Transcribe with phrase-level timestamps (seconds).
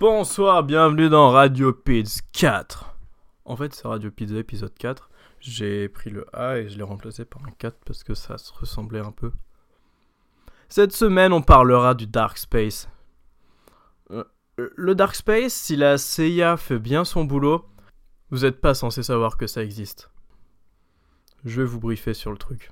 [0.00, 2.94] Bonsoir, bienvenue dans Radio Pizza 4.
[3.44, 5.10] En fait, c'est Radio Pizza épisode 4.
[5.40, 8.52] J'ai pris le A et je l'ai remplacé par un 4 parce que ça se
[8.52, 9.32] ressemblait un peu.
[10.68, 12.88] Cette semaine, on parlera du Dark Space.
[14.12, 14.22] Euh,
[14.56, 17.68] le Dark Space, si la CIA fait bien son boulot,
[18.30, 20.12] vous n'êtes pas censé savoir que ça existe.
[21.44, 22.70] Je vais vous briefer sur le truc.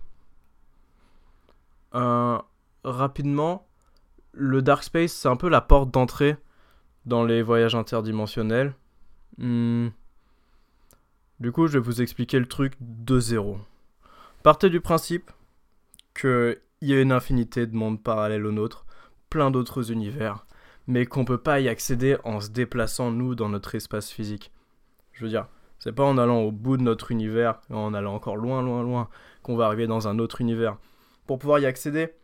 [1.96, 2.38] Euh,
[2.84, 3.66] rapidement,
[4.30, 6.36] le Dark Space, c'est un peu la porte d'entrée
[7.06, 8.74] dans les voyages interdimensionnels.
[9.38, 9.88] Hmm.
[11.40, 13.58] Du coup, je vais vous expliquer le truc de zéro.
[14.42, 15.30] Partez du principe
[16.14, 18.86] qu'il y a une infinité de mondes parallèles au nôtre,
[19.30, 20.46] plein d'autres univers,
[20.86, 24.52] mais qu'on peut pas y accéder en se déplaçant nous dans notre espace physique.
[25.12, 25.46] Je veux dire,
[25.78, 29.08] c'est pas en allant au bout de notre univers, en allant encore loin, loin, loin,
[29.42, 30.78] qu'on va arriver dans un autre univers.
[31.26, 32.14] Pour pouvoir y accéder,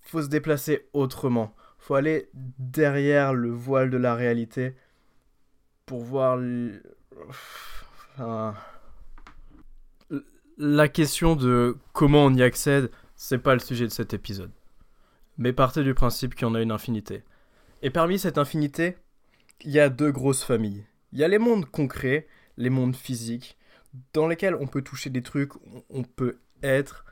[0.00, 1.54] faut se déplacer autrement.
[1.82, 2.28] Faut aller
[2.60, 4.76] derrière le voile de la réalité
[5.84, 6.40] pour voir.
[10.58, 14.52] La question de comment on y accède, c'est pas le sujet de cet épisode.
[15.38, 17.24] Mais partez du principe qu'il y en a une infinité.
[17.82, 18.96] Et parmi cette infinité,
[19.62, 20.86] il y a deux grosses familles.
[21.10, 23.58] Il y a les mondes concrets, les mondes physiques,
[24.12, 25.50] dans lesquels on peut toucher des trucs,
[25.90, 27.04] on peut être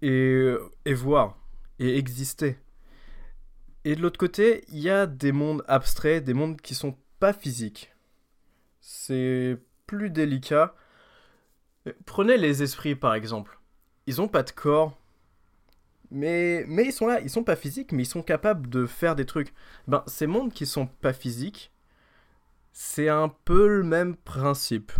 [0.00, 0.54] et,
[0.86, 1.36] et voir
[1.78, 2.56] et exister.
[3.86, 7.32] Et de l'autre côté, il y a des mondes abstraits, des mondes qui sont pas
[7.32, 7.94] physiques.
[8.80, 10.74] C'est plus délicat.
[12.04, 13.60] Prenez les esprits par exemple.
[14.08, 15.00] Ils ont pas de corps,
[16.10, 19.14] mais, mais ils sont là, ils sont pas physiques, mais ils sont capables de faire
[19.14, 19.54] des trucs.
[19.86, 21.70] Ben, ces mondes qui sont pas physiques,
[22.72, 24.90] c'est un peu le même principe.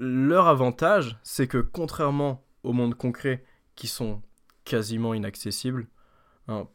[0.00, 3.44] Leur avantage, c'est que contrairement aux mondes concrets
[3.76, 4.22] qui sont
[4.64, 5.86] quasiment inaccessibles,
[6.48, 6.68] hein,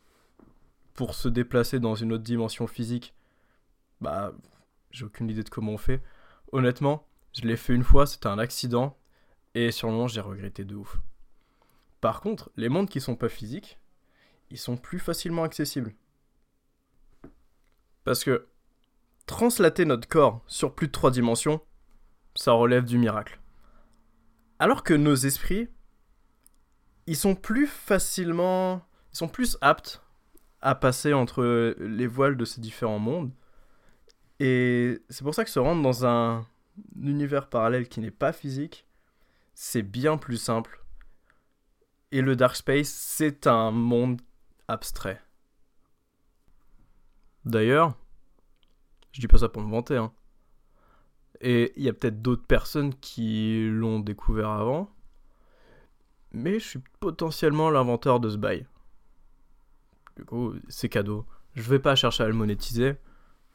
[0.94, 3.14] pour se déplacer dans une autre dimension physique,
[4.02, 4.34] bah,
[4.92, 6.02] j'ai aucune idée de comment on fait.
[6.52, 8.98] Honnêtement, je l'ai fait une fois, c'était un accident,
[9.56, 11.00] et sur le moment, j'ai regretté de ouf.
[12.02, 13.80] Par contre, les mondes qui sont pas physiques,
[14.50, 15.94] ils sont plus facilement accessibles.
[18.04, 18.48] Parce que
[19.26, 21.62] translater notre corps sur plus de trois dimensions,
[22.36, 23.40] ça relève du miracle.
[24.58, 25.70] Alors que nos esprits,
[27.06, 28.82] ils sont plus facilement,
[29.14, 30.02] ils sont plus aptes
[30.62, 33.32] à passer entre les voiles de ces différents mondes.
[34.40, 36.46] Et c'est pour ça que se rendre dans un
[37.02, 38.86] univers parallèle qui n'est pas physique,
[39.54, 40.84] c'est bien plus simple.
[42.12, 44.22] Et le Dark Space, c'est un monde
[44.68, 45.22] abstrait.
[47.46, 47.96] D'ailleurs,
[49.12, 50.14] je dis pas ça pour me vanter, hein.
[51.42, 54.94] Et il y a peut-être d'autres personnes qui l'ont découvert avant.
[56.32, 58.68] Mais je suis potentiellement l'inventeur de ce bail.
[60.20, 61.26] Du coup, c'est cadeau.
[61.56, 62.98] Je vais pas chercher à le monétiser.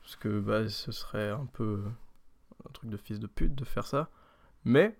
[0.01, 1.85] Parce que bah, ce serait un peu
[2.67, 4.09] un truc de fils de pute de faire ça.
[4.65, 4.99] Mais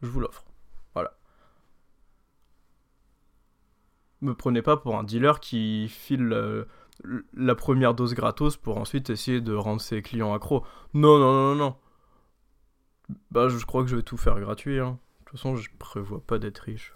[0.00, 0.44] je vous l'offre.
[0.94, 1.18] Voilà.
[4.20, 6.66] Me prenez pas pour un dealer qui file euh,
[7.34, 10.64] la première dose gratos pour ensuite essayer de rendre ses clients accros.
[10.94, 11.76] Non, non, non, non.
[13.32, 14.78] Bah, je crois que je vais tout faire gratuit.
[14.78, 15.00] Hein.
[15.18, 16.94] De toute façon, je prévois pas d'être riche.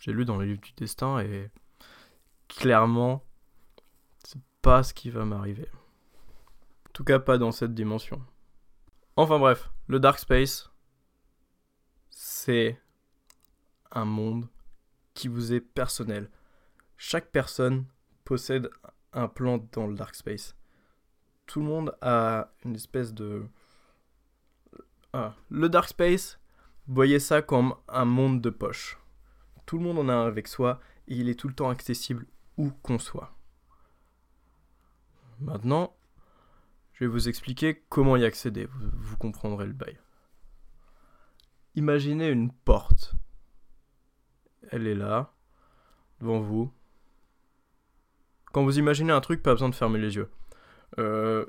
[0.00, 1.48] J'ai lu dans le livre du destin et
[2.56, 3.24] clairement,
[4.24, 5.68] c'est pas ce qui va m'arriver.
[6.88, 8.22] En tout cas, pas dans cette dimension.
[9.16, 10.70] Enfin bref, le Dark Space,
[12.10, 12.80] c'est
[13.90, 14.48] un monde
[15.14, 16.30] qui vous est personnel.
[16.96, 17.86] Chaque personne
[18.24, 18.70] possède
[19.12, 20.56] un plan dans le Dark Space.
[21.46, 23.46] Tout le monde a une espèce de...
[25.12, 26.38] Ah, le Dark Space,
[26.86, 28.98] voyez ça comme un monde de poche.
[29.66, 32.26] Tout le monde en a un avec soi et il est tout le temps accessible
[32.56, 33.34] où qu'on soit.
[35.40, 35.96] Maintenant,
[36.92, 39.98] je vais vous expliquer comment y accéder, vous, comprendrez le bail.
[41.74, 43.14] Imaginez une porte.
[44.70, 45.32] Elle est là,
[46.20, 46.70] devant vous.
[48.52, 50.30] Quand vous imaginez un truc, pas besoin de fermer les yeux.
[50.98, 51.46] Euh,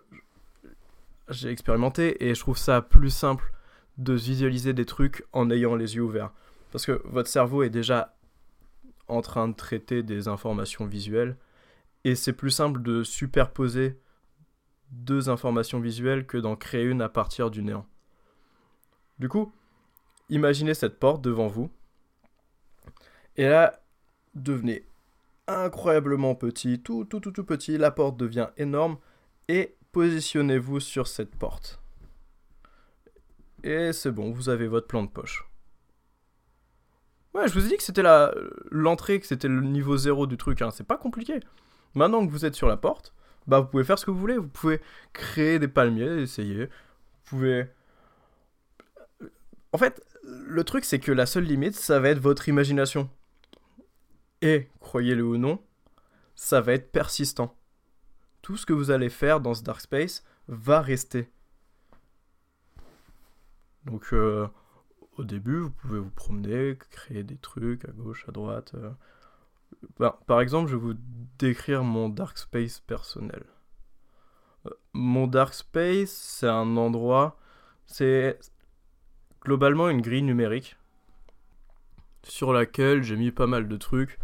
[1.30, 3.52] j'ai expérimenté et je trouve ça plus simple
[3.98, 6.32] de visualiser des trucs en ayant les yeux ouverts.
[6.72, 8.16] Parce que votre cerveau est déjà
[9.12, 11.38] en train de traiter des informations visuelles
[12.04, 14.00] et c'est plus simple de superposer
[14.90, 17.86] deux informations visuelles que d'en créer une à partir du néant.
[19.20, 19.54] Du coup,
[20.30, 21.70] imaginez cette porte devant vous
[23.38, 23.82] et là,
[24.36, 24.86] devenez
[25.48, 28.98] incroyablement petit, tout tout tout tout petit, la porte devient énorme
[29.48, 31.82] et positionnez-vous sur cette porte.
[33.64, 35.51] Et c'est bon, vous avez votre plan de poche.
[37.34, 38.04] Ouais, je vous ai dit que c'était
[38.72, 40.62] l'entrée, que c'était le niveau zéro du truc.
[40.62, 40.70] Hein.
[40.72, 41.40] C'est pas compliqué.
[41.96, 43.14] Maintenant que vous êtes sur la porte,
[43.48, 44.38] bah vous pouvez faire ce que vous voulez.
[44.38, 44.82] Vous pouvez
[45.14, 46.66] créer des palmiers, essayer.
[46.66, 46.70] Vous
[47.26, 47.68] pouvez.
[49.74, 53.10] En fait, le truc c'est que la seule limite, ça va être votre imagination.
[54.42, 55.62] Et, croyez-le ou non,
[56.36, 57.56] ça va être persistant.
[58.42, 61.30] Tout ce que vous allez faire dans ce Dark Space va rester.
[63.86, 64.48] Donc, euh,
[65.18, 68.74] au début, vous pouvez vous promener, créer des trucs à gauche, à droite.
[68.76, 68.92] euh.
[70.00, 70.96] Bah, par exemple, je vais vous
[71.40, 73.44] décrire mon Dark Space personnel.
[74.66, 77.38] Euh, Mon Dark Space, c'est un endroit,
[77.88, 78.40] c'est
[79.44, 80.78] globalement une grille numérique
[82.24, 84.20] sur laquelle j'ai mis pas mal de trucs,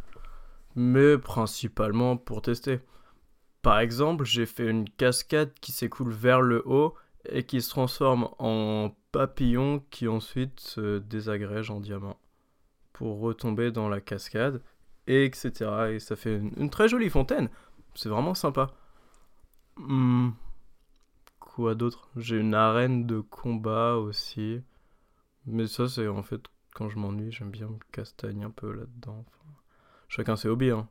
[0.76, 2.80] mais principalement pour tester.
[3.64, 6.94] Par exemple, j'ai fait une cascade qui s'écoule vers le haut
[7.30, 12.18] et qui se transforme en papillon qui ensuite se désagrège en diamant
[12.94, 14.62] pour retomber dans la cascade,
[15.06, 15.92] et etc.
[15.92, 17.50] Et ça fait une, très jolie fontaine.
[17.96, 18.72] C'est vraiment sympa.
[19.78, 20.32] Hmm.
[21.40, 22.10] Quoi d'autre?
[22.16, 24.62] J'ai une arène de combat aussi.
[25.46, 26.42] Mais ça, c'est en fait
[26.74, 29.26] quand je m'ennuie, j'aime bien me castagner un peu là-dedans.
[30.10, 30.88] Chacun ses hobbies, hein.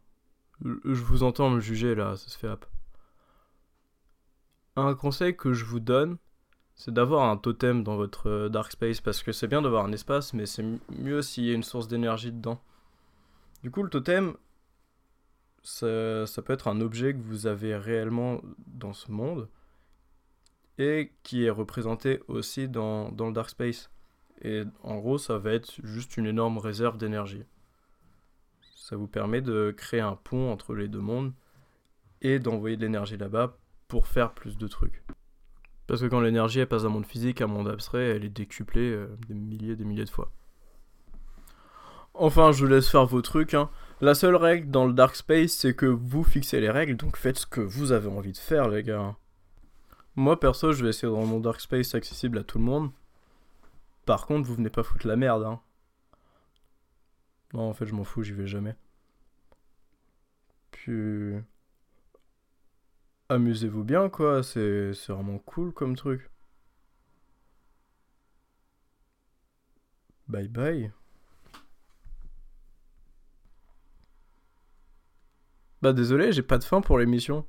[0.63, 2.67] Je vous entends me juger là, ça se fait hop.
[4.77, 6.19] Un conseil que je vous donne,
[6.75, 9.93] c'est d'avoir un totem dans votre euh, Dark Space parce que c'est bien d'avoir un
[9.93, 12.61] espace, mais c'est mieux s'il y a une source d'énergie dedans.
[13.63, 14.37] Du coup, le totem,
[15.63, 19.49] ça, ça peut être un objet que vous avez réellement dans ce monde
[20.77, 23.91] et qui est représenté aussi dans, dans le Dark Space.
[24.43, 27.45] Et en gros, ça va être juste une énorme réserve d'énergie.
[28.77, 31.33] Ça vous permet de créer un pont entre les deux mondes
[32.21, 33.57] et d'envoyer de l'énergie là-bas
[33.89, 35.03] pour faire plus de trucs.
[35.87, 38.91] Parce que quand l'énergie elle passe d'un monde physique un monde abstrait, elle est décuplée
[38.91, 40.33] euh, des milliers et des milliers de fois.
[42.15, 43.55] Enfin, je vous laisse faire vos trucs.
[43.55, 43.71] hein.
[44.01, 47.39] La seule règle dans le Dark Space, c'est que vous fixez les règles, donc faites
[47.39, 49.17] ce que vous avez envie de faire, les gars.
[50.17, 52.91] Moi, perso, je vais essayer de rendre mon Dark Space accessible à tout le monde.
[54.07, 55.61] Par contre, vous venez pas foutre la merde, hein.
[57.53, 58.75] Non, en fait, je m'en fous, j'y vais jamais.
[60.71, 61.35] Puis.
[63.29, 66.29] Amusez-vous bien, quoi, c'est vraiment cool comme truc.
[70.29, 70.93] Bye bye.
[75.83, 77.47] Bah désolé, j'ai pas de fin pour l'émission.